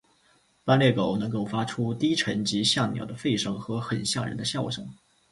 [0.65, 4.91] 斑鬣狗能够发出低沉及像鸟的吠声和很像人的笑声。